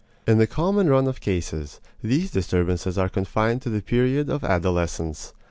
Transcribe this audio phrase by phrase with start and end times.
[0.25, 5.31] In the common run of cases, these disturbances are confined to the period of adolescence.